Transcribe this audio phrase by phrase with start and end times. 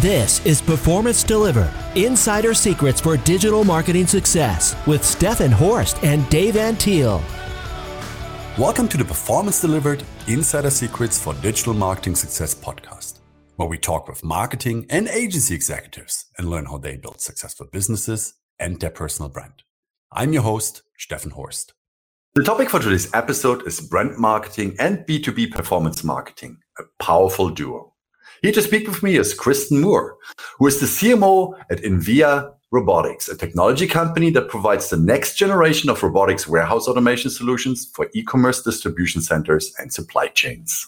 [0.00, 6.54] This is Performance Delivered Insider Secrets for Digital Marketing Success with Stephan Horst and Dave
[6.54, 7.20] Antil.
[8.56, 13.18] Welcome to the Performance Delivered Insider Secrets for Digital Marketing Success podcast,
[13.56, 18.34] where we talk with marketing and agency executives and learn how they build successful businesses
[18.60, 19.64] and their personal brand.
[20.12, 21.72] I'm your host, Stephan Horst.
[22.36, 27.94] The topic for today's episode is brand marketing and B2B performance marketing, a powerful duo.
[28.42, 30.16] Here to speak with me is Kristen Moore,
[30.58, 35.90] who is the CMO at inVia Robotics, a technology company that provides the next generation
[35.90, 40.86] of robotics warehouse automation solutions for e-commerce distribution centers and supply chains.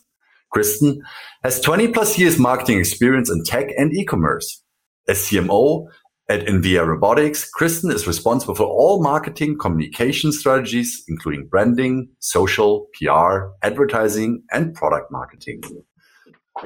[0.53, 1.03] Kristen
[1.43, 4.63] has 20 plus years marketing experience in tech and e-commerce.
[5.09, 5.87] As CMO
[6.29, 13.49] at inVia Robotics, Kristen is responsible for all marketing communication strategies, including branding, social, PR,
[13.63, 15.63] advertising, and product marketing.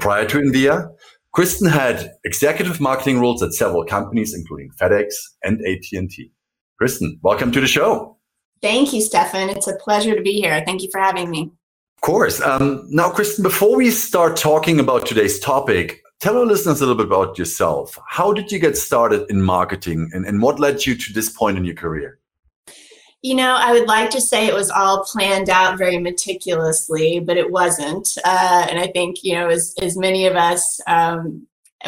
[0.00, 0.90] Prior to inVia,
[1.32, 6.30] Kristen had executive marketing roles at several companies, including FedEx and AT&T.
[6.78, 8.16] Kristen, welcome to the show.
[8.62, 9.50] Thank you, Stephan.
[9.50, 10.62] It's a pleasure to be here.
[10.64, 11.50] Thank you for having me.
[11.96, 12.40] Of course.
[12.40, 16.96] Um, now, Kristen, before we start talking about today's topic, tell our listeners a little
[16.96, 17.98] bit about yourself.
[18.08, 21.58] How did you get started in marketing and, and what led you to this point
[21.58, 22.18] in your career?
[23.24, 27.38] You know, I would like to say it was all planned out very meticulously, but
[27.38, 28.06] it wasn't.
[28.22, 31.46] Uh, and I think you know, as as many of us um,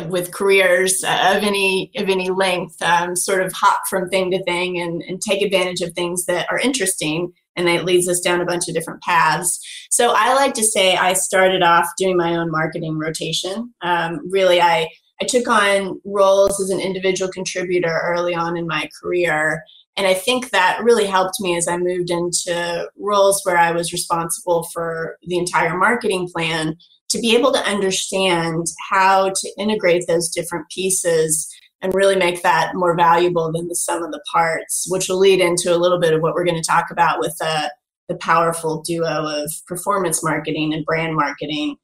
[0.08, 4.80] with careers of any of any length, um, sort of hop from thing to thing
[4.80, 8.46] and, and take advantage of things that are interesting, and it leads us down a
[8.46, 9.60] bunch of different paths.
[9.90, 13.74] So I like to say I started off doing my own marketing rotation.
[13.82, 14.88] Um, really, I
[15.20, 19.62] I took on roles as an individual contributor early on in my career
[19.96, 23.92] and I think that really helped me as I moved into roles where I was
[23.92, 26.76] responsible for the entire marketing plan
[27.08, 31.48] to be able to understand how to integrate those different pieces
[31.80, 35.40] and really make that more valuable than the sum of the parts, which will lead
[35.40, 37.72] into a little bit of what we're going to talk about with the,
[38.08, 41.76] the powerful duo of performance marketing and brand marketing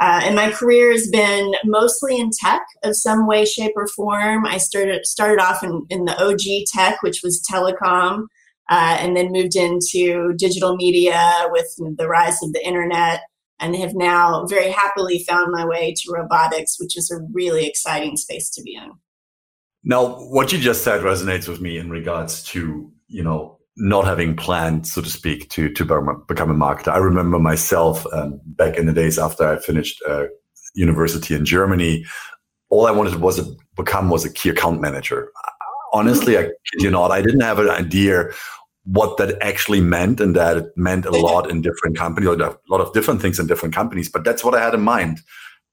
[0.00, 4.46] uh, and my career has been mostly in tech of some way, shape, or form.
[4.46, 8.22] I started started off in, in the OG tech, which was telecom,
[8.70, 11.68] uh, and then moved into digital media with
[11.98, 13.20] the rise of the internet,
[13.60, 18.16] and have now very happily found my way to robotics, which is a really exciting
[18.16, 18.92] space to be in.
[19.84, 24.36] Now, what you just said resonates with me in regards to you know not having
[24.36, 25.84] planned, so to speak, to to
[26.28, 26.92] become a marketer.
[26.92, 30.26] I remember myself um, back in the days after I finished uh,
[30.74, 32.04] university in Germany.
[32.68, 35.32] All I wanted was to become was a key account manager.
[35.92, 38.26] Honestly, I kid you not, I didn't have an idea
[38.84, 42.80] what that actually meant, and that it meant a lot in different companies, a lot
[42.80, 44.08] of different things in different companies.
[44.10, 45.20] But that's what I had in mind,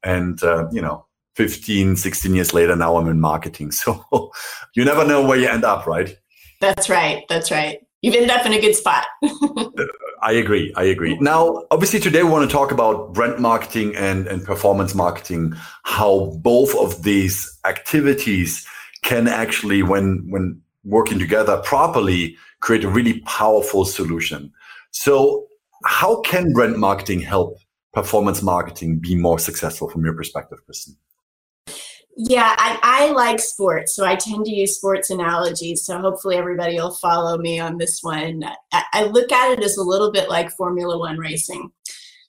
[0.03, 1.03] and uh, you know.
[1.35, 3.69] 15, 16 years later, now I'm in marketing.
[3.71, 4.31] So
[4.73, 6.17] you never know where you end up, right?
[6.61, 7.25] That's right.
[7.29, 9.05] That's right you've ended up in a good spot.
[10.21, 10.73] I agree.
[10.75, 11.17] I agree.
[11.19, 15.53] Now, obviously, today we want to talk about brand marketing and, and performance marketing,
[15.83, 18.67] how both of these activities
[19.03, 24.51] can actually, when, when working together properly, create a really powerful solution.
[24.91, 25.47] So,
[25.85, 27.57] how can brand marketing help
[27.93, 30.97] performance marketing be more successful from your perspective, Kristen?
[32.19, 35.83] Yeah, I, I, like sports, so I tend to use sports analogies.
[35.83, 38.43] So hopefully everybody will follow me on this one.
[38.73, 41.69] I, I look at it as a little bit like Formula One racing.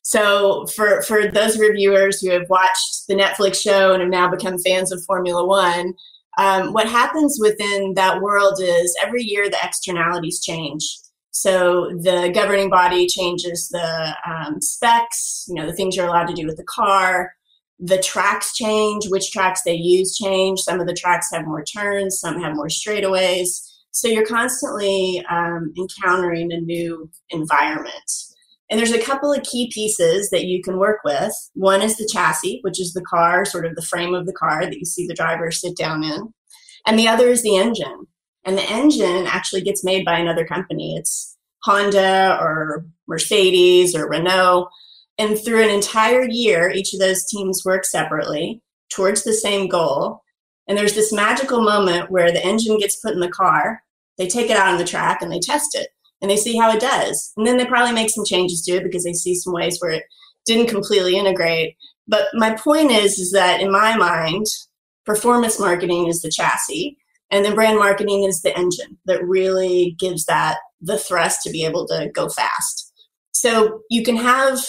[0.03, 4.59] So for for those reviewers who have watched the Netflix show and have now become
[4.59, 5.95] fans of Formula One,
[6.37, 10.85] um, what happens within that world is every year the externalities change.
[11.31, 16.35] So the governing body changes the um, specs, you know, the things you're allowed to
[16.35, 17.33] do with the car
[17.79, 20.61] the tracks change, which tracks they use change.
[20.61, 23.61] Some of the tracks have more turns, some have more straightaways.
[23.91, 28.11] So you're constantly um, encountering a new environment.
[28.71, 31.33] And there's a couple of key pieces that you can work with.
[31.55, 34.65] One is the chassis, which is the car, sort of the frame of the car
[34.65, 36.35] that you see the driver sit down in.
[36.87, 38.07] And the other is the engine.
[38.45, 40.97] And the engine actually gets made by another company.
[40.97, 44.69] It's Honda or Mercedes or Renault.
[45.19, 50.23] And through an entire year, each of those teams work separately towards the same goal.
[50.67, 53.83] And there's this magical moment where the engine gets put in the car,
[54.17, 55.89] they take it out on the track and they test it
[56.21, 57.33] and they see how it does.
[57.37, 59.93] And then they probably make some changes to it because they see some ways where
[59.93, 60.05] it
[60.45, 61.77] didn't completely integrate.
[62.07, 64.47] But my point is, is that in my mind,
[65.05, 66.97] performance marketing is the chassis
[67.31, 71.65] and then brand marketing is the engine that really gives that the thrust to be
[71.65, 72.93] able to go fast.
[73.33, 74.61] So you can have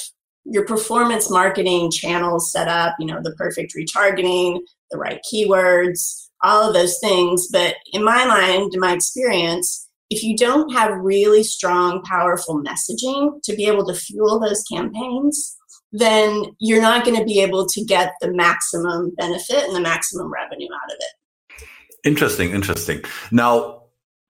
[0.50, 4.60] your performance marketing channels set up, you know, the perfect retargeting,
[4.92, 7.48] the right keywords, all of those things.
[7.52, 13.42] But in my mind, in my experience, if you don't have really strong, powerful messaging
[13.44, 15.56] to be able to fuel those campaigns,
[15.92, 20.32] then you're not going to be able to get the maximum benefit and the maximum
[20.32, 21.68] revenue out of it.
[22.04, 23.04] Interesting, interesting.
[23.32, 23.84] Now,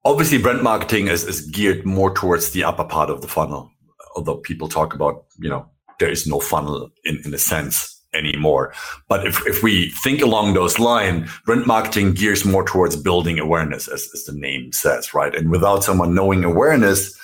[0.03, 3.71] obviously, brand marketing is, is geared more towards the upper part of the funnel,
[4.15, 5.69] although people talk about, you know,
[5.99, 8.73] there is no funnel in, in a sense anymore.
[9.07, 13.87] But if, if we think along those lines, brand marketing gears more towards building awareness,
[13.87, 15.35] as, as the name says, right?
[15.35, 17.15] And without someone knowing awareness,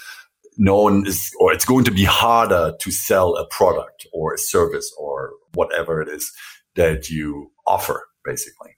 [0.57, 4.37] no one is, or it's going to be harder to sell a product or a
[4.37, 6.31] service or whatever it is
[6.75, 8.71] that you offer, basically.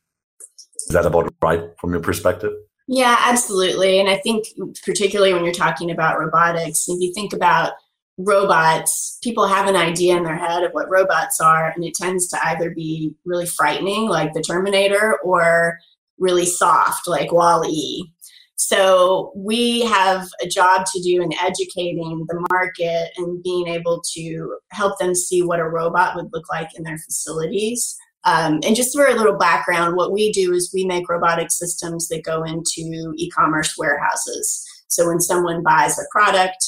[0.88, 2.54] Is that about right from your perspective?
[2.88, 4.00] Yeah, absolutely.
[4.00, 4.46] And I think,
[4.86, 7.74] particularly when you're talking about robotics, if you think about
[8.18, 12.28] robots, people have an idea in their head of what robots are, and it tends
[12.30, 15.78] to either be really frightening, like the Terminator, or
[16.18, 18.12] really soft, like WALL-E.
[18.56, 24.58] So we have a job to do in educating the market and being able to
[24.72, 27.96] help them see what a robot would look like in their facilities.
[28.24, 32.08] Um, and just for a little background, what we do is we make robotic systems
[32.08, 34.66] that go into e commerce warehouses.
[34.88, 36.67] So when someone buys a product,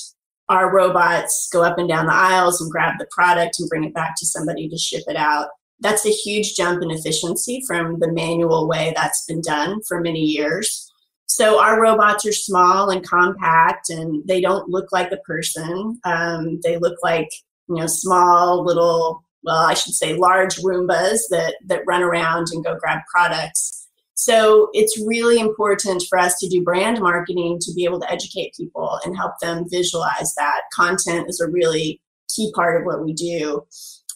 [0.50, 3.94] our robots go up and down the aisles and grab the product and bring it
[3.94, 5.48] back to somebody to ship it out.
[5.80, 10.22] That's a huge jump in efficiency from the manual way that's been done for many
[10.22, 10.92] years.
[11.28, 16.00] So our robots are small and compact, and they don't look like a person.
[16.04, 17.30] Um, they look like
[17.70, 22.64] you know small little, well, I should say large Roombas that that run around and
[22.64, 23.79] go grab products.
[24.20, 28.54] So it's really important for us to do brand marketing to be able to educate
[28.54, 30.64] people and help them visualize that.
[30.74, 33.66] Content is a really key part of what we do.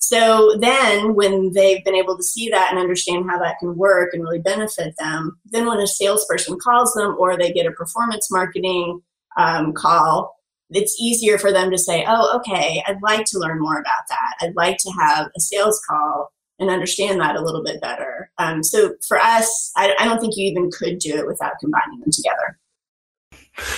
[0.01, 4.13] So then, when they've been able to see that and understand how that can work
[4.13, 8.29] and really benefit them, then when a salesperson calls them or they get a performance
[8.29, 9.01] marketing
[9.37, 10.35] um, call,
[10.69, 14.33] it's easier for them to say, Oh, okay, I'd like to learn more about that.
[14.41, 16.32] I'd like to have a sales call
[16.63, 18.31] and understand that a little bit better.
[18.37, 21.99] Um, so for us, I, I don't think you even could do it without combining
[21.99, 22.57] them together.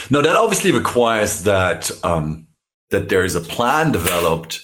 [0.10, 2.48] No, that obviously requires that um,
[2.92, 4.62] that there is a plan developed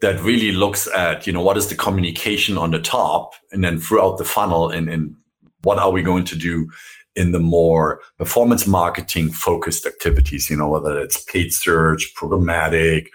[0.00, 3.78] that really looks at you know what is the communication on the top and then
[3.78, 5.14] throughout the funnel and, and
[5.62, 6.70] what are we going to do
[7.14, 13.08] in the more performance marketing focused activities you know whether it's paid search programmatic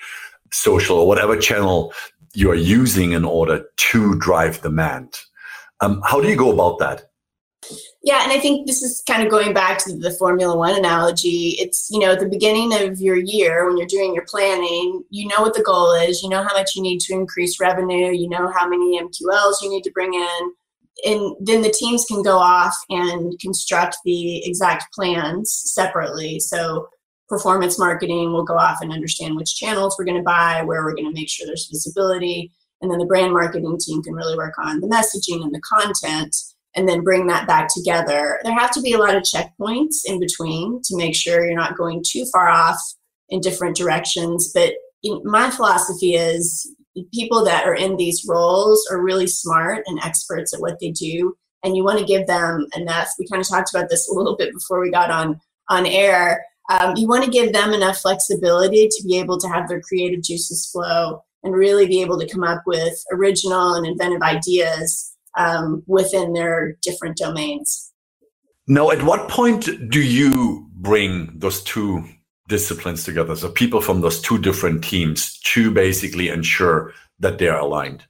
[0.52, 1.94] social or whatever channel
[2.34, 5.18] you are using in order to drive demand.
[5.82, 7.12] Um, how do you go about that?
[8.04, 11.56] Yeah, and I think this is kind of going back to the Formula One analogy.
[11.60, 15.28] It's, you know, at the beginning of your year when you're doing your planning, you
[15.28, 18.28] know what the goal is, you know how much you need to increase revenue, you
[18.28, 20.54] know how many MQLs you need to bring in.
[21.06, 26.40] And then the teams can go off and construct the exact plans separately.
[26.40, 26.88] So
[27.32, 30.94] performance marketing will go off and understand which channels we're going to buy, where we're
[30.94, 32.52] going to make sure there's visibility.
[32.82, 36.36] And then the brand marketing team can really work on the messaging and the content
[36.76, 38.40] and then bring that back together.
[38.44, 41.78] There have to be a lot of checkpoints in between to make sure you're not
[41.78, 42.78] going too far off
[43.30, 44.52] in different directions.
[44.54, 44.74] But
[45.24, 46.70] my philosophy is
[47.14, 51.34] people that are in these roles are really smart and experts at what they do.
[51.64, 53.10] And you want to give them enough.
[53.18, 55.40] We kind of talked about this a little bit before we got on
[55.70, 59.68] on air um, you want to give them enough flexibility to be able to have
[59.68, 64.22] their creative juices flow and really be able to come up with original and inventive
[64.22, 67.92] ideas um, within their different domains.
[68.68, 72.06] Now, at what point do you bring those two
[72.48, 73.36] disciplines together?
[73.36, 78.06] So, people from those two different teams to basically ensure that they're aligned?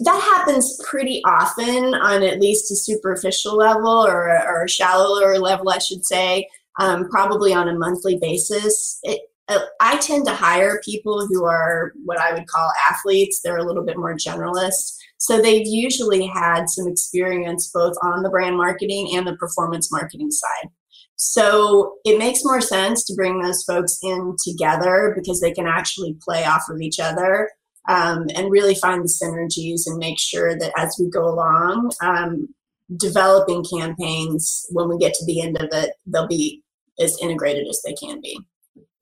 [0.00, 5.68] That happens pretty often on at least a superficial level or, or a shallower level,
[5.68, 8.98] I should say um, probably on a monthly basis.
[9.02, 13.40] It, uh, I tend to hire people who are what I would call athletes.
[13.40, 14.96] They're a little bit more generalist.
[15.18, 20.30] So they've usually had some experience both on the brand marketing and the performance marketing
[20.30, 20.70] side.
[21.16, 26.16] So it makes more sense to bring those folks in together because they can actually
[26.20, 27.50] play off of each other
[27.88, 32.48] um, and really find the synergies and make sure that as we go along, um,
[32.96, 36.61] developing campaigns, when we get to the end of it, they'll be
[37.02, 38.38] as integrated as they can be.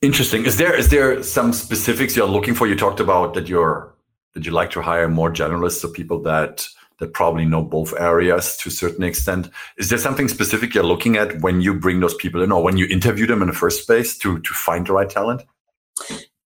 [0.03, 0.47] Interesting.
[0.47, 2.67] Is there is there some specifics you're looking for?
[2.67, 3.95] You talked about that you're
[4.35, 6.67] that you like to hire more generalists, so people that
[6.99, 9.51] that probably know both areas to a certain extent.
[9.77, 12.77] Is there something specific you're looking at when you bring those people in, or when
[12.77, 15.43] you interview them in the first place to to find the right talent?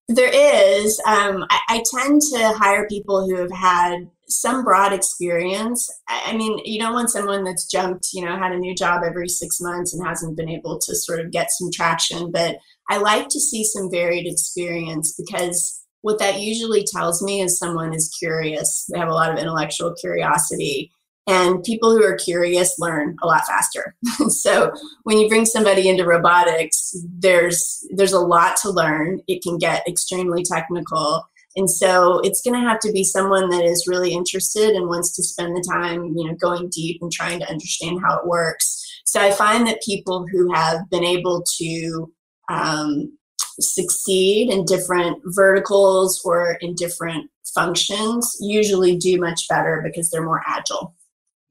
[0.09, 1.01] There is.
[1.07, 5.91] Um, I, I, tend to hire people who have had some broad experience.
[6.09, 9.29] I mean, you don't want someone that's jumped, you know, had a new job every
[9.29, 12.31] six months and hasn't been able to sort of get some traction.
[12.31, 12.57] But
[12.89, 17.95] I like to see some varied experience because what that usually tells me is someone
[17.95, 18.87] is curious.
[18.93, 20.91] They have a lot of intellectual curiosity.
[21.27, 23.97] And people who are curious learn a lot faster.
[24.29, 24.71] so
[25.05, 29.21] when you bring somebody into robotics, there's there's a lot to learn.
[29.27, 31.27] It can get extremely technical
[31.57, 35.15] and so it's going to have to be someone that is really interested and wants
[35.17, 38.81] to spend the time, you know, going deep and trying to understand how it works.
[39.05, 42.13] So I find that people who have been able to
[42.51, 43.17] um,
[43.61, 50.43] succeed in different verticals or in different functions usually do much better because they're more
[50.47, 50.95] agile.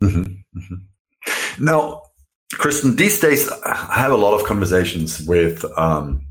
[0.03, 0.60] Mm-hmm.
[0.60, 1.65] Mm-hmm.
[1.65, 2.03] Now,
[2.53, 6.25] Kristen, these days I have a lot of conversations with um,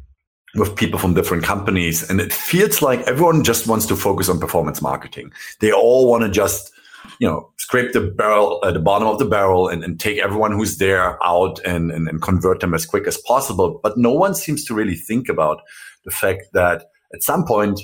[0.55, 2.09] with people from different companies.
[2.09, 5.33] And it feels like everyone just wants to focus on performance marketing.
[5.61, 6.73] They all want to just,
[7.19, 10.53] you know, scrape the barrel at the bottom of the barrel and, and take everyone
[10.53, 13.81] who's there out and, and, and convert them as quick as possible.
[13.83, 15.63] But no one seems to really think about
[16.05, 17.81] the fact that at some point,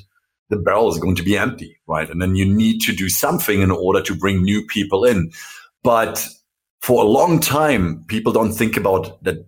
[0.50, 2.08] the barrel is going to be empty, right?
[2.08, 5.30] And then you need to do something in order to bring new people in.
[5.82, 6.26] But
[6.80, 9.46] for a long time, people don't think about that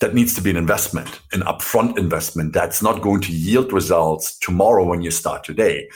[0.00, 4.38] that needs to be an investment, an upfront investment that's not going to yield results
[4.38, 5.88] tomorrow when you start today.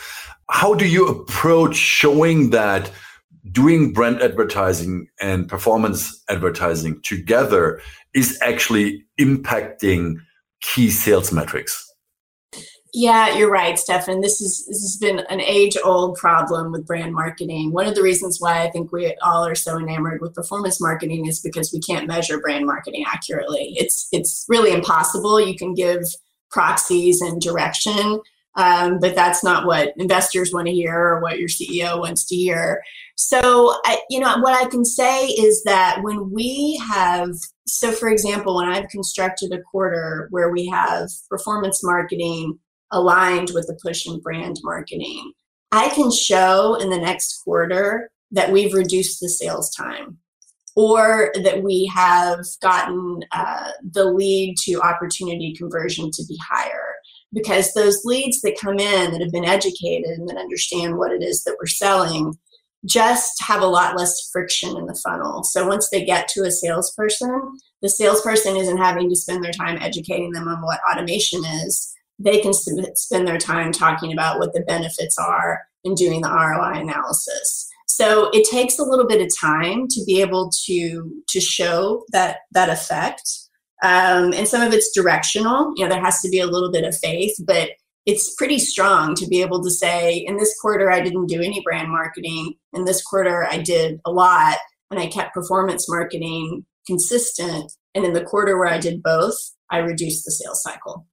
[0.49, 2.91] How do you approach showing that
[3.53, 7.81] doing brand advertising and performance advertising together
[8.15, 10.17] is actually impacting
[10.63, 11.90] key sales metrics?
[12.93, 14.21] Yeah, you're right, Stephan.
[14.21, 17.73] This is this has been an age-old problem with brand marketing.
[17.73, 21.27] One of the reasons why I think we all are so enamored with performance marketing
[21.27, 23.75] is because we can't measure brand marketing accurately.
[23.77, 25.41] It's it's really impossible.
[25.41, 26.03] You can give
[26.51, 28.21] proxies and direction,
[28.57, 32.35] um, but that's not what investors want to hear or what your CEO wants to
[32.35, 32.83] hear.
[33.15, 37.31] So, I, you know, what I can say is that when we have,
[37.67, 42.59] so for example, when I've constructed a quarter where we have performance marketing
[42.93, 45.33] aligned with the push and brand marketing.
[45.73, 50.19] I can show in the next quarter that we've reduced the sales time
[50.77, 56.95] or that we have gotten uh, the lead to opportunity conversion to be higher
[57.33, 61.23] because those leads that come in that have been educated and that understand what it
[61.23, 62.35] is that we're selling
[62.87, 65.45] just have a lot less friction in the funnel.
[65.45, 69.77] So once they get to a salesperson, the salesperson isn't having to spend their time
[69.81, 74.61] educating them on what automation is they can spend their time talking about what the
[74.61, 77.69] benefits are and doing the ROI analysis.
[77.87, 82.39] So it takes a little bit of time to be able to to show that
[82.53, 83.23] that effect,
[83.83, 85.73] um, and some of it's directional.
[85.77, 87.71] You know, there has to be a little bit of faith, but
[88.07, 91.61] it's pretty strong to be able to say, in this quarter I didn't do any
[91.63, 94.59] brand marketing, in this quarter I did a lot,
[94.91, 99.37] and I kept performance marketing consistent, and in the quarter where I did both,
[99.71, 101.07] I reduced the sales cycle.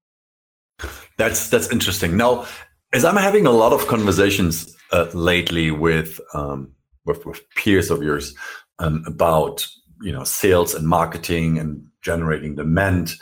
[1.17, 2.17] That's that's interesting.
[2.17, 2.46] Now,
[2.93, 6.72] as I'm having a lot of conversations uh, lately with, um,
[7.05, 8.34] with, with peers of yours
[8.79, 9.67] um, about
[10.01, 13.13] you know sales and marketing and generating demand,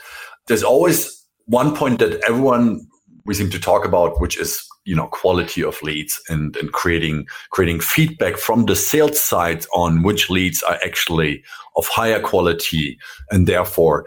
[0.46, 2.86] there's always one point that everyone
[3.24, 7.26] we seem to talk about, which is you know quality of leads and and creating
[7.50, 11.42] creating feedback from the sales side on which leads are actually
[11.76, 12.96] of higher quality
[13.30, 14.06] and therefore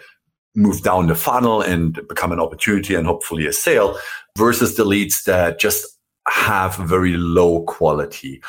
[0.59, 3.97] move down the funnel and become an opportunity and hopefully a sale
[4.37, 5.97] versus the leads that just
[6.27, 8.41] have very low quality.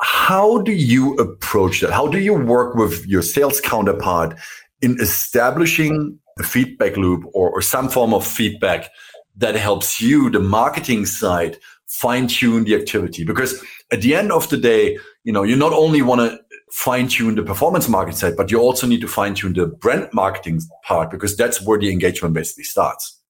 [0.00, 1.92] How do you approach that?
[1.92, 4.34] How do you work with your sales counterpart
[4.80, 8.88] in establishing a feedback loop or, or some form of feedback
[9.36, 13.24] that helps you, the marketing side, fine tune the activity?
[13.24, 16.40] Because at the end of the day, you know, you not only want to
[16.72, 20.08] fine tune the performance marketing side, but you also need to fine tune the brand
[20.12, 23.20] marketing part because that's where the engagement basically starts.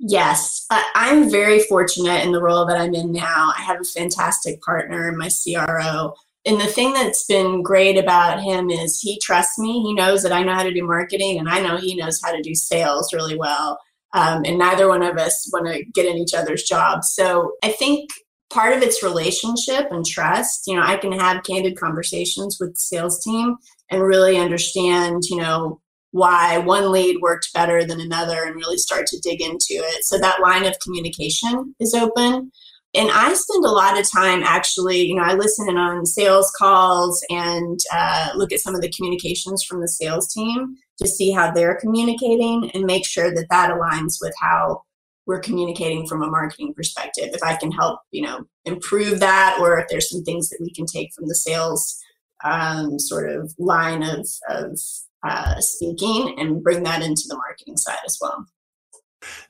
[0.00, 3.52] Yes, I'm very fortunate in the role that I'm in now.
[3.56, 6.14] I have a fantastic partner, my CRO.
[6.44, 9.82] And the thing that's been great about him is he trusts me.
[9.82, 12.32] He knows that I know how to do marketing, and I know he knows how
[12.32, 13.78] to do sales really well.
[14.14, 17.12] Um, and neither one of us want to get in each other's jobs.
[17.12, 18.08] So I think
[18.50, 20.64] part of its relationship and trust.
[20.66, 23.56] You know i can have candid conversations with the sales team
[23.90, 29.06] and really understand you know why one lead worked better than another and really start
[29.06, 30.04] to dig into it.
[30.04, 32.50] So that line of communication is open.
[32.94, 37.22] And i spend a lot of time actually you know i listen on sales calls
[37.28, 41.50] and uh, look at some of the communications from the sales team to see how
[41.50, 44.82] they're communicating and make sure that that aligns with how
[45.28, 47.28] we're communicating from a marketing perspective.
[47.34, 50.72] If I can help, you know, improve that, or if there's some things that we
[50.72, 51.96] can take from the sales
[52.42, 54.80] um, sort of line of, of
[55.28, 58.46] uh, speaking and bring that into the marketing side as well.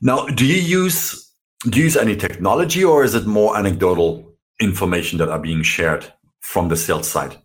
[0.01, 1.25] Now, do you use
[1.63, 4.25] do you use any technology, or is it more anecdotal
[4.61, 7.37] information that are being shared from the sales side?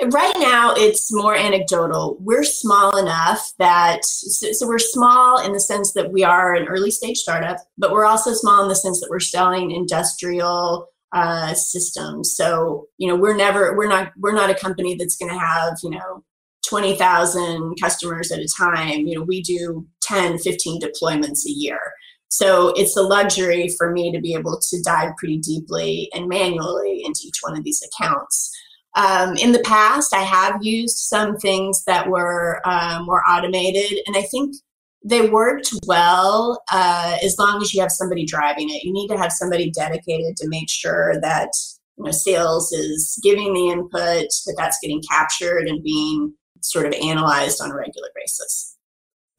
[0.00, 2.18] Right now, it's more anecdotal.
[2.20, 6.68] We're small enough that, so, so, we're small in the sense that we are an
[6.68, 11.52] early stage startup, but we're also small in the sense that we're selling industrial uh,
[11.54, 12.36] systems.
[12.36, 15.78] So, you know, we're never, we're not, we're not a company that's going to have,
[15.82, 16.22] you know,
[16.68, 19.06] 20,000 customers at a time.
[19.06, 21.80] You know, we do 10, 15 deployments a year.
[22.28, 27.02] So it's a luxury for me to be able to dive pretty deeply and manually
[27.04, 28.52] into each one of these accounts.
[28.96, 34.16] Um, in the past, I have used some things that were uh, more automated, and
[34.16, 34.56] I think
[35.04, 38.82] they worked well uh, as long as you have somebody driving it.
[38.82, 41.50] You need to have somebody dedicated to make sure that
[41.96, 46.92] you know sales is giving the input, that that's getting captured and being sort of
[46.94, 48.76] analyzed on a regular basis.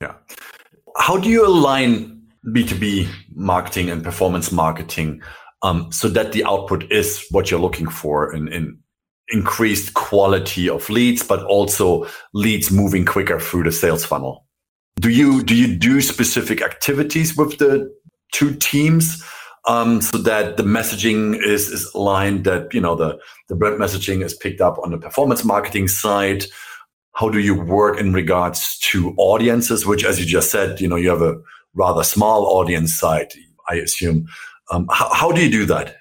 [0.02, 0.14] Yeah.
[0.98, 5.22] How do you align B2B marketing and performance marketing
[5.62, 8.80] um, so that the output is what you're looking for in, in
[9.32, 14.46] increased quality of leads, but also leads moving quicker through the sales funnel.
[15.00, 17.90] Do you do you do specific activities with the
[18.34, 19.24] two teams
[19.68, 22.44] um, so that the messaging is is aligned?
[22.44, 23.18] That you know the
[23.48, 26.46] the brand messaging is picked up on the performance marketing side.
[27.14, 29.86] How do you work in regards to audiences?
[29.86, 31.38] Which, as you just said, you know you have a
[31.74, 33.32] rather small audience side,
[33.70, 34.28] I assume.
[34.72, 35.96] Um, how, how do you do that?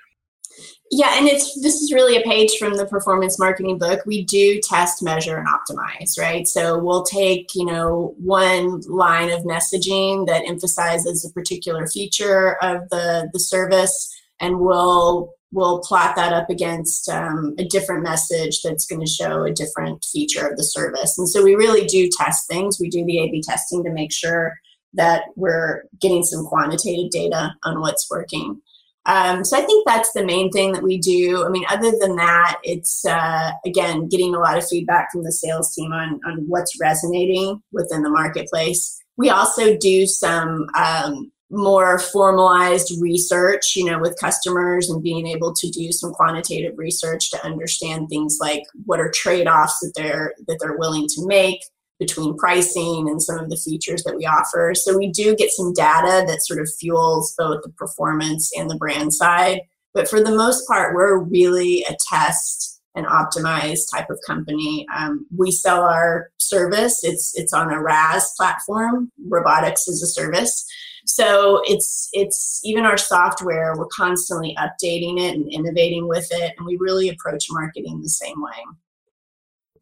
[0.91, 4.01] Yeah, and it's this is really a page from the performance marketing book.
[4.07, 6.47] We do test, measure, and optimize, right?
[6.49, 12.89] So we'll take, you know, one line of messaging that emphasizes a particular feature of
[12.89, 18.87] the the service, and we'll we'll plot that up against um, a different message that's
[18.87, 21.19] going to show a different feature of the service.
[21.19, 22.79] And so we really do test things.
[22.81, 24.55] We do the A/B testing to make sure
[24.95, 28.63] that we're getting some quantitative data on what's working.
[29.07, 31.45] Um, so I think that's the main thing that we do.
[31.45, 35.33] I mean, other than that, it's uh, again getting a lot of feedback from the
[35.33, 38.99] sales team on on what's resonating within the marketplace.
[39.17, 45.55] We also do some um, more formalized research, you know, with customers and being able
[45.55, 50.35] to do some quantitative research to understand things like what are trade offs that they're
[50.47, 51.61] that they're willing to make
[51.99, 54.73] between pricing and some of the features that we offer.
[54.75, 58.77] So we do get some data that sort of fuels both the performance and the
[58.77, 59.63] brand side.
[59.95, 64.87] But for the most part, we're really a test and optimize type of company.
[64.95, 67.01] Um, we sell our service.
[67.03, 70.67] It's it's on a RaaS platform, robotics as a service.
[71.07, 73.75] So it's it's even our software.
[73.77, 78.43] We're constantly updating it and innovating with it, and we really approach marketing the same
[78.43, 78.53] way.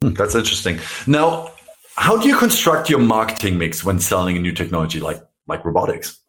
[0.03, 0.79] Hmm, that's interesting.
[1.07, 1.53] Now,
[1.97, 6.21] how do you construct your marketing mix when selling a new technology like like robotics?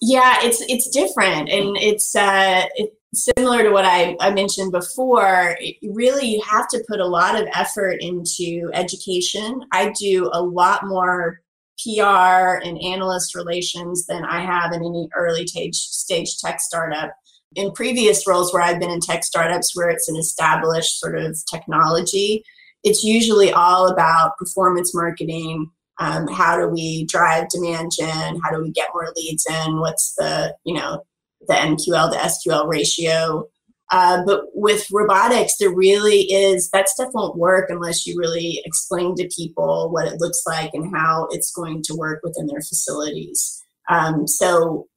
[0.00, 2.66] Yeah, it's it's different, and it's uh,
[3.14, 5.56] similar to what I, I mentioned before.
[5.82, 9.62] Really, you have to put a lot of effort into education.
[9.72, 11.40] I do a lot more
[11.82, 17.14] PR and analyst relations than I have in any early stage stage tech startup.
[17.54, 21.38] In previous roles where I've been in tech startups, where it's an established sort of
[21.50, 22.44] technology,
[22.82, 25.70] it's usually all about performance marketing.
[25.98, 28.40] Um, how do we drive demand gen?
[28.42, 29.80] How do we get more leads in?
[29.80, 31.04] What's the you know
[31.48, 33.48] the MQL to SQL ratio?
[33.92, 39.14] Uh, but with robotics, there really is that stuff won't work unless you really explain
[39.14, 43.62] to people what it looks like and how it's going to work within their facilities.
[43.88, 44.88] Um, so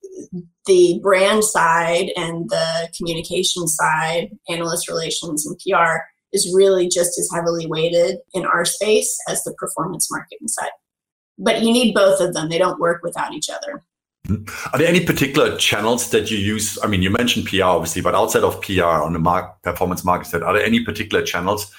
[0.65, 5.99] the brand side and the communication side, analyst relations and PR,
[6.33, 10.71] is really just as heavily weighted in our space as the performance marketing side.
[11.37, 13.83] But you need both of them, they don't work without each other.
[14.73, 16.77] Are there any particular channels that you use?
[16.83, 20.27] I mean, you mentioned PR, obviously, but outside of PR on the mark, performance market
[20.27, 21.71] side, are there any particular channels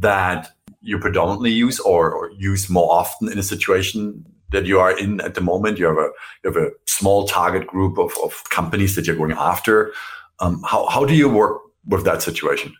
[0.00, 4.98] that you predominantly use or, or, use more often in a situation that you are
[4.98, 5.78] in at the moment?
[5.78, 6.10] You have a
[6.42, 9.92] you have a small target group of, of companies that you're going after.
[10.40, 12.74] Um, how how do you work with that situation?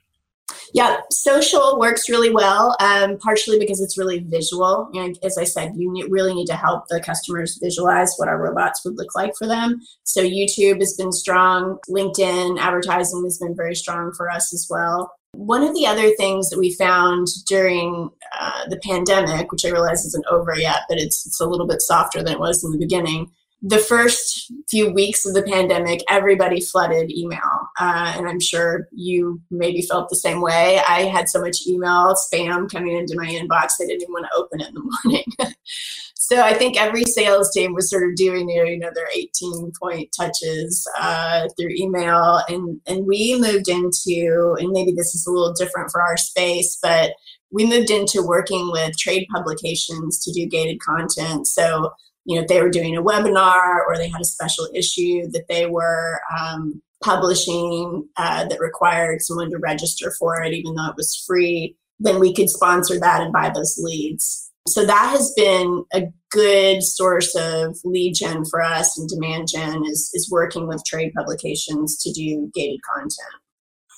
[0.75, 4.91] Yeah, social works really well, um, partially because it's really visual.
[4.93, 8.85] And as I said, you really need to help the customers visualize what our robots
[8.85, 9.81] would look like for them.
[10.03, 11.79] So YouTube has been strong.
[11.89, 15.13] LinkedIn advertising has been very strong for us as well.
[15.35, 18.11] One of the other things that we found during
[18.41, 21.83] uh, the pandemic, which I realize isn't over yet, but it's, it's a little bit
[21.83, 23.31] softer than it was in the beginning,
[23.67, 27.41] the first few weeks of the pandemic, everybody flooded email.
[27.81, 30.81] Uh, and I'm sure you maybe felt the same way.
[30.87, 34.39] I had so much email spam coming into my inbox, I didn't even want to
[34.39, 35.25] open it in the morning.
[36.15, 40.15] so I think every sales team was sort of doing you know their 18 point
[40.15, 45.55] touches uh, through email, and and we moved into and maybe this is a little
[45.55, 47.13] different for our space, but
[47.51, 51.47] we moved into working with trade publications to do gated content.
[51.47, 51.93] So
[52.25, 55.67] you know, they were doing a webinar or they had a special issue that they
[55.67, 61.23] were um, publishing uh, that required someone to register for it, even though it was
[61.27, 64.51] free, then we could sponsor that and buy those leads.
[64.67, 69.85] So that has been a good source of lead gen for us and demand gen
[69.85, 73.43] is, is working with trade publications to do gated content.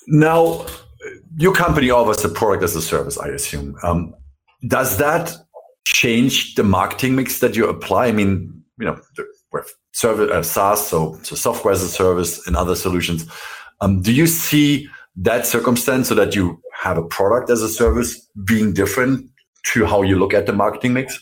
[0.08, 0.66] Now,
[1.36, 3.76] your company offers a product as a service, I assume.
[3.84, 4.14] Um,
[4.66, 5.36] does that
[5.86, 8.06] change the marketing mix that you apply?
[8.06, 9.00] I mean, you know,
[9.52, 13.26] with service uh, SaaS, so, so software as a service and other solutions.
[13.80, 18.20] Um, do you see that circumstance so that you have a product as a service
[18.44, 19.30] being different
[19.72, 21.18] to how you look at the marketing mix?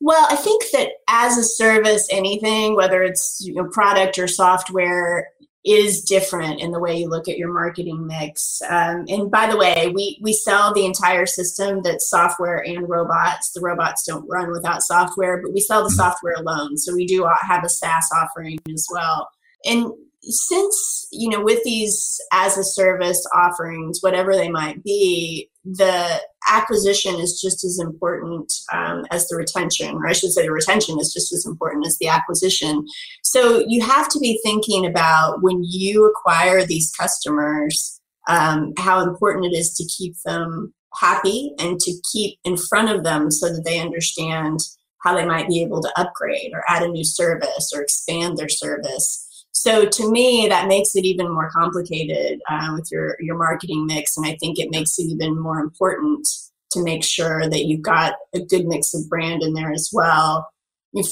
[0.00, 5.28] Well, I think that as a service, anything, whether it's you know, product or software,
[5.68, 8.62] is different in the way you look at your marketing mix.
[8.68, 13.52] Um, and by the way, we we sell the entire system that's software and robots.
[13.52, 15.96] The robots don't run without software, but we sell the mm-hmm.
[15.96, 16.76] software alone.
[16.78, 19.28] So we do have a SaaS offering as well.
[19.64, 26.20] And since you know with these as a service offerings whatever they might be the
[26.50, 30.98] acquisition is just as important um, as the retention or i should say the retention
[30.98, 32.86] is just as important as the acquisition.
[33.22, 39.46] So you have to be thinking about when you acquire these customers um, how important
[39.46, 43.64] it is to keep them happy and to keep in front of them so that
[43.64, 44.60] they understand
[45.02, 48.48] how they might be able to upgrade or add a new service or expand their
[48.48, 49.27] service
[49.60, 54.16] so to me, that makes it even more complicated uh, with your your marketing mix,
[54.16, 56.28] and I think it makes it even more important
[56.70, 60.48] to make sure that you've got a good mix of brand in there as well.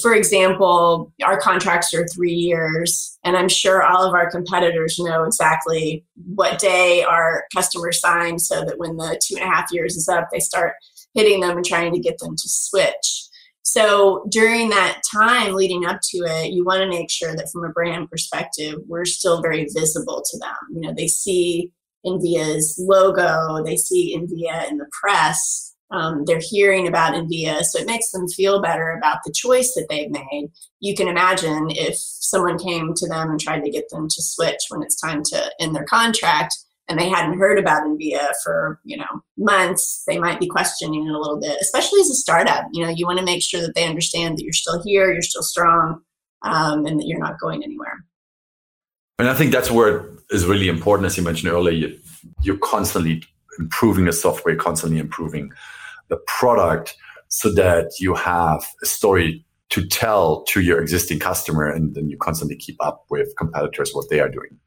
[0.01, 5.25] For example, our contracts are three years, and I'm sure all of our competitors know
[5.25, 9.97] exactly what day our customers sign so that when the two and a half years
[9.97, 10.73] is up, they start
[11.15, 13.16] hitting them and trying to get them to switch.
[13.69, 17.65] So during that time leading up to it, you want to make sure that from
[17.65, 20.55] a brand perspective, we're still very visible to them.
[20.73, 21.73] You know, they see
[22.05, 27.87] inVia's logo, they see inVia in the press, um, they're hearing about inVia, so it
[27.87, 30.49] makes them feel better about the choice that they've made.
[30.79, 34.61] You can imagine if someone came to them and tried to get them to switch
[34.69, 36.55] when it's time to end their contract,
[36.89, 41.11] and they hadn't heard about inVia for you know months, they might be questioning it
[41.11, 41.57] a little bit.
[41.61, 44.43] Especially as a startup, you know, you want to make sure that they understand that
[44.43, 46.01] you're still here, you're still strong,
[46.43, 48.03] um, and that you're not going anywhere.
[49.19, 51.89] And I think that's where it is really important, as you mentioned earlier.
[52.43, 53.23] You're constantly
[53.59, 55.51] improving the software, constantly improving
[56.09, 56.95] the product,
[57.29, 62.17] so that you have a story to tell to your existing customer, and then you
[62.17, 64.57] constantly keep up with competitors what they are doing.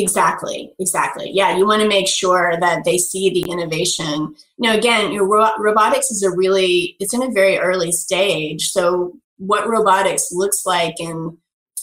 [0.00, 1.30] Exactly, exactly.
[1.32, 4.34] Yeah, you want to make sure that they see the innovation.
[4.58, 8.70] You know, again, your ro- robotics is a really it's in a very early stage.
[8.70, 11.38] So what robotics looks like in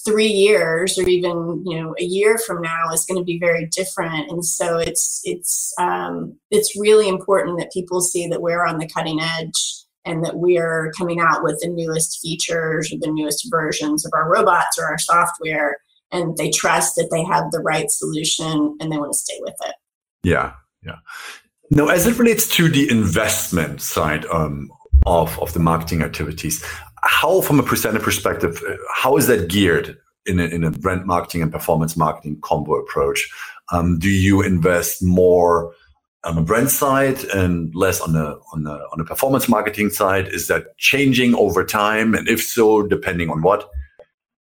[0.05, 3.67] three years or even you know a year from now is going to be very
[3.67, 8.79] different and so it's it's um, it's really important that people see that we're on
[8.79, 13.47] the cutting edge and that we're coming out with the newest features or the newest
[13.51, 15.77] versions of our robots or our software
[16.11, 19.55] and they trust that they have the right solution and they want to stay with
[19.65, 19.75] it.
[20.23, 20.97] Yeah, yeah.
[21.69, 24.71] Now, as it relates to the investment side um,
[25.05, 26.63] of of the marketing activities,
[27.03, 31.05] how, from a percentage perspective, uh, how is that geared in a, in a brand
[31.05, 33.29] marketing and performance marketing combo approach?
[33.71, 35.73] Um, do you invest more?
[36.23, 40.27] on the brand side and less on the on the on the performance marketing side
[40.27, 43.69] is that changing over time and if so depending on what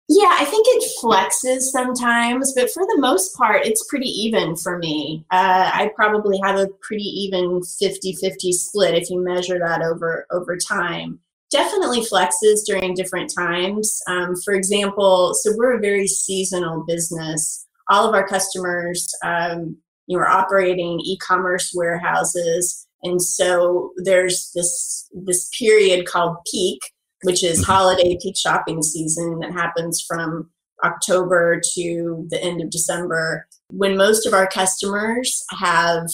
[0.09, 4.77] yeah, I think it flexes sometimes, but for the most part, it's pretty even for
[4.77, 5.25] me.
[5.31, 10.25] Uh, I probably have a pretty even 50 50 split if you measure that over,
[10.31, 11.19] over time.
[11.51, 14.01] Definitely flexes during different times.
[14.07, 17.65] Um, for example, so we're a very seasonal business.
[17.89, 19.75] All of our customers, um,
[20.07, 26.79] you know, are operating e-commerce warehouses, and so there's this this period called peak
[27.23, 27.71] which is mm-hmm.
[27.71, 30.49] holiday peak shopping season that happens from
[30.83, 36.07] October to the end of December, when most of our customers have,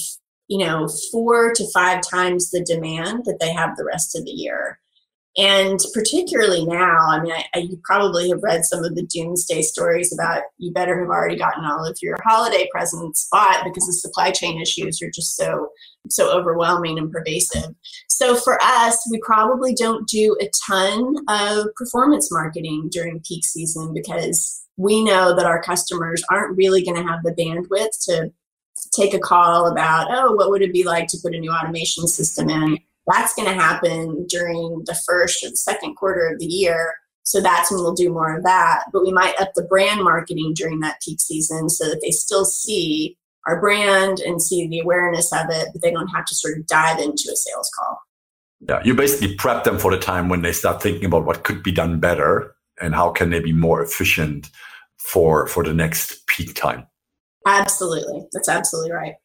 [0.48, 4.32] you know, four to five times the demand that they have the rest of the
[4.32, 4.80] year.
[5.36, 9.64] And particularly now, I mean, I, I, you probably have read some of the doomsday
[9.64, 13.94] stories about you better have already gotten all of your holiday presents bought because the
[13.94, 15.70] supply chain issues are just so
[16.10, 17.74] so overwhelming and pervasive.
[18.10, 23.94] So for us, we probably don't do a ton of performance marketing during peak season
[23.94, 28.32] because we know that our customers aren't really going to have the bandwidth to
[28.94, 32.08] take a call about, oh, what would it be like to put a new automation
[32.08, 32.80] system in?
[33.08, 36.94] That's going to happen during the first or the second quarter of the year.
[37.24, 38.86] So that's when we'll do more of that.
[38.92, 42.46] But we might up the brand marketing during that peak season so that they still
[42.46, 46.58] see our brand and see the awareness of it, but they don't have to sort
[46.58, 48.00] of dive into a sales call.
[48.68, 51.64] Yeah, you basically prep them for the time when they start thinking about what could
[51.64, 54.50] be done better and how can they be more efficient
[54.98, 56.88] for for the next peak time.
[57.46, 59.16] Absolutely, that's absolutely right.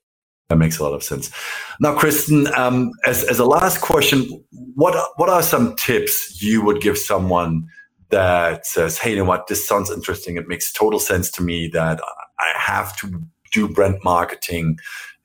[0.48, 1.30] That makes a lot of sense.
[1.78, 6.80] Now, Kristen, um, as as a last question, what what are some tips you would
[6.80, 7.68] give someone
[8.08, 9.48] that says, "Hey, you know what?
[9.48, 10.36] This sounds interesting.
[10.36, 12.00] It makes total sense to me that
[12.38, 14.78] I have to do brand marketing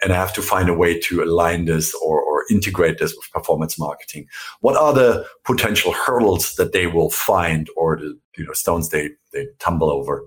[0.03, 3.31] and I have to find a way to align this or, or integrate this with
[3.31, 4.27] performance marketing.
[4.59, 9.11] What are the potential hurdles that they will find or the you know stones they,
[9.31, 10.25] they tumble over?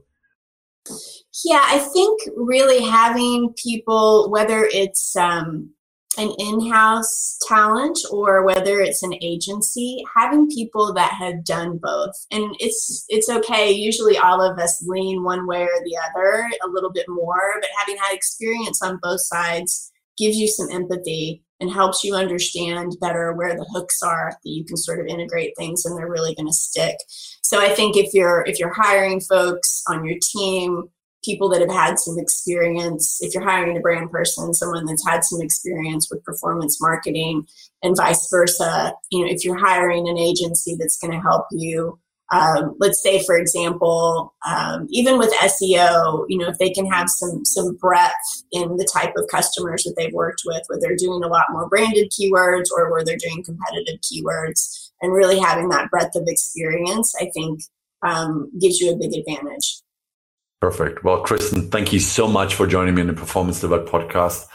[1.44, 5.70] Yeah, I think really having people, whether it's um,
[6.18, 12.14] an in-house talent or whether it's an agency having people that have done both.
[12.30, 13.70] And it's it's okay.
[13.70, 17.70] Usually all of us lean one way or the other a little bit more but
[17.78, 23.32] having had experience on both sides gives you some empathy and helps you understand better
[23.32, 26.46] where the hooks are that you can sort of integrate things and they're really going
[26.46, 26.96] to stick.
[27.42, 30.88] So i think if you're if you're hiring folks on your team
[31.26, 33.18] people that have had some experience.
[33.20, 37.46] If you're hiring a brand person, someone that's had some experience with performance marketing
[37.82, 38.94] and vice versa.
[39.10, 41.98] You know, if you're hiring an agency that's going to help you,
[42.32, 47.08] um, let's say, for example, um, even with SEO, you know, if they can have
[47.08, 48.14] some some breadth
[48.52, 51.68] in the type of customers that they've worked with, where they're doing a lot more
[51.68, 57.14] branded keywords or where they're doing competitive keywords, and really having that breadth of experience,
[57.20, 57.60] I think
[58.02, 59.80] um, gives you a big advantage.
[60.60, 61.04] Perfect.
[61.04, 64.46] Well, Kristen, thank you so much for joining me in the Performance Delivered podcast